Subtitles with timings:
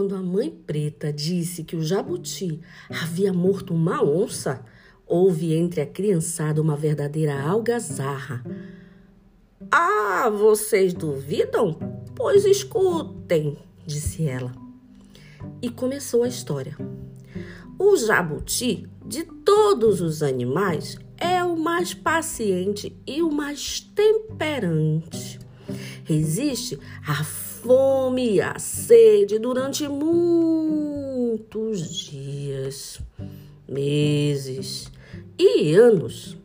[0.00, 4.64] Quando a mãe preta disse que o jabuti havia morto uma onça,
[5.06, 8.42] houve entre a criançada uma verdadeira algazarra.
[9.70, 11.78] Ah, vocês duvidam?
[12.16, 14.52] Pois escutem, disse ela.
[15.60, 16.78] E começou a história.
[17.78, 25.38] O jabuti, de todos os animais, é o mais paciente e o mais temperante.
[26.04, 27.22] Resiste à
[27.62, 31.40] fome e à sede durante muitos
[32.06, 32.98] dias,
[33.68, 34.90] meses
[35.38, 36.38] e anos.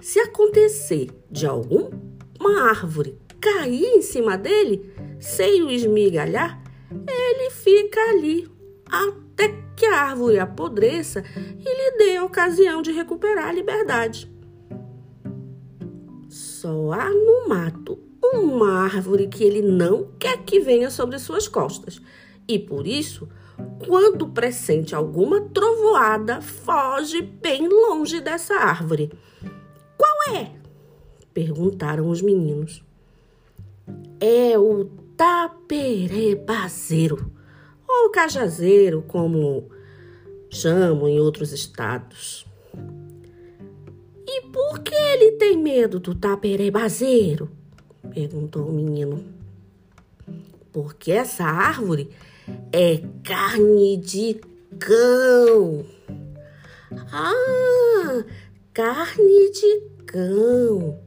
[0.00, 6.60] Se acontecer de alguma árvore cair em cima dele sem o esmigalhar,
[6.90, 8.50] ele fica ali
[8.86, 14.30] até que a árvore apodreça e lhe dê a ocasião de recuperar a liberdade.
[16.28, 22.00] Só há no mato uma árvore que ele não quer que venha sobre suas costas.
[22.48, 23.28] E por isso,
[23.86, 29.10] quando pressente alguma trovoada, foge bem longe dessa árvore.
[29.96, 30.60] Qual é?
[31.32, 32.84] perguntaram os meninos.
[34.20, 34.84] É o
[35.16, 37.32] taperebazeiro,
[37.88, 39.70] ou cajazeiro, como
[40.50, 42.44] chamam em outros estados.
[44.26, 47.50] E por que ele tem medo do taperebazeiro?
[48.10, 49.24] Perguntou o menino.
[50.72, 52.10] Porque essa árvore
[52.72, 54.40] é carne de
[54.78, 55.84] cão.
[57.12, 58.24] Ah,
[58.72, 60.98] carne de cão.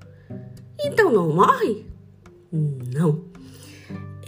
[0.84, 1.86] Então não morre?
[2.52, 3.26] Não.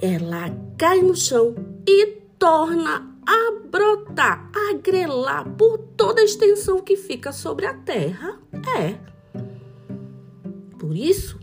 [0.02, 1.56] Ela cai no chão
[1.88, 8.40] e torna a brotar, a grelar por toda a extensão que fica sobre a terra.
[8.78, 8.98] É.
[10.78, 11.40] Por isso,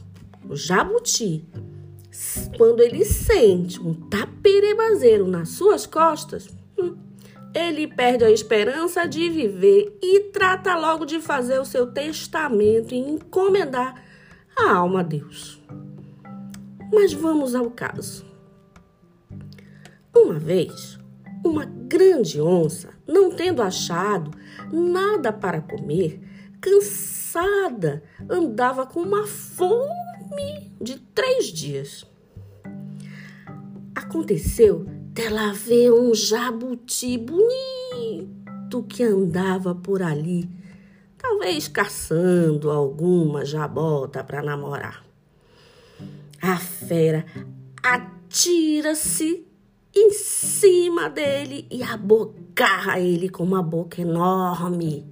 [0.52, 1.48] o jabuti,
[2.58, 6.94] quando ele sente um taperebazeiro nas suas costas, hum,
[7.54, 12.98] ele perde a esperança de viver e trata logo de fazer o seu testamento e
[12.98, 14.04] encomendar
[14.54, 15.60] a alma a Deus.
[16.92, 18.26] Mas vamos ao caso.
[20.14, 20.98] Uma vez,
[21.42, 24.30] uma grande onça, não tendo achado
[24.70, 26.20] nada para comer,
[26.60, 30.11] cansada, andava com uma fome
[30.80, 32.04] de três dias.
[33.94, 40.48] Aconteceu dela ver um jabuti bonito que andava por ali,
[41.16, 45.04] talvez caçando alguma jabota para namorar.
[46.40, 47.24] A fera
[47.82, 49.46] atira-se
[49.94, 55.06] em cima dele e abocarra ele com uma boca enorme.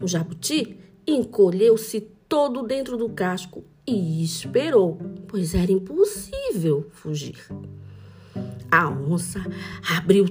[0.00, 7.38] O jabuti encolheu-se todo dentro do casco e esperou, pois era impossível fugir.
[8.70, 9.40] A onça
[9.96, 10.26] abriu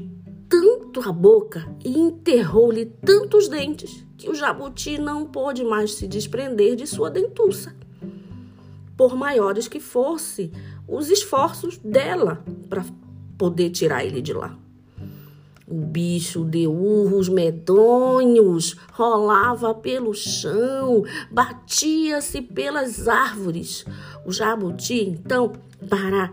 [0.48, 6.76] tanto a boca e enterrou-lhe tantos dentes que o jabuti não pôde mais se desprender
[6.76, 7.76] de sua dentuça.
[8.96, 10.52] Por maiores que fossem
[10.88, 12.86] os esforços dela para
[13.38, 14.58] poder tirar ele de lá.
[15.70, 23.86] O bicho de urros medonhos rolava pelo chão, batia-se pelas árvores.
[24.26, 25.52] O jabuti, então,
[25.90, 26.32] para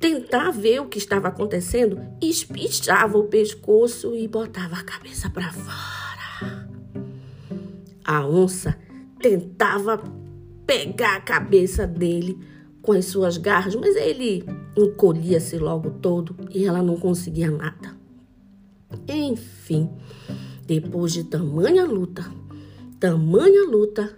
[0.00, 6.68] tentar ver o que estava acontecendo, espichava o pescoço e botava a cabeça para fora.
[8.02, 8.78] A onça
[9.20, 10.02] tentava
[10.66, 12.38] pegar a cabeça dele
[12.80, 17.97] com as suas garras, mas ele encolhia-se logo todo e ela não conseguia nada.
[19.06, 19.90] Enfim,
[20.66, 22.24] depois de tamanha luta,
[22.98, 24.16] tamanha luta,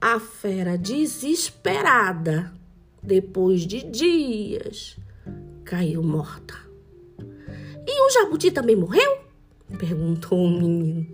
[0.00, 2.52] a fera desesperada,
[3.02, 4.96] depois de dias,
[5.64, 6.54] caiu morta.
[7.86, 9.18] E o jabuti também morreu?
[9.78, 11.06] perguntou o menino.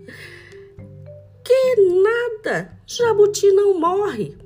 [1.43, 4.37] Que nada, jabuti não morre.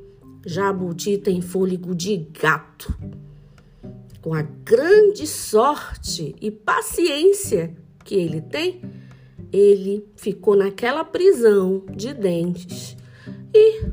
[0.45, 2.95] Jabuti tem fôlego de gato.
[4.21, 8.81] Com a grande sorte e paciência que ele tem,
[9.51, 12.97] ele ficou naquela prisão de dentes
[13.53, 13.85] e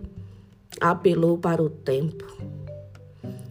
[0.80, 2.24] apelou para o tempo.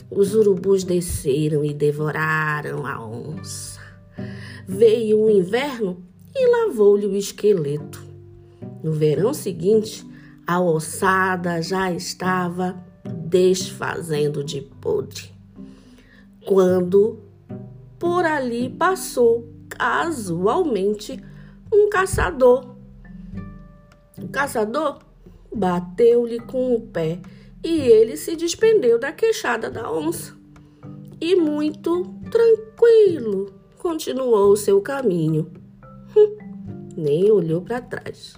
[0.09, 3.79] Os urubus desceram e devoraram a onça.
[4.67, 6.03] Veio o inverno
[6.35, 8.03] e lavou-lhe o esqueleto.
[8.83, 10.05] No verão seguinte,
[10.47, 15.31] a ossada já estava desfazendo de podre.
[16.45, 17.19] Quando
[17.99, 19.47] por ali passou
[19.79, 21.23] casualmente
[21.73, 22.75] um caçador.
[24.21, 24.99] O caçador
[25.55, 27.21] bateu-lhe com o pé
[27.63, 30.37] e ele se despendeu da queixada da onça.
[31.21, 35.49] E muito tranquilo continuou o seu caminho.
[36.15, 36.37] Hum,
[36.97, 38.35] nem olhou para trás.